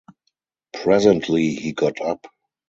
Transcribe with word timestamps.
Presently 0.73 1.53
he 1.53 1.73
got 1.73 2.01
up. 2.01 2.25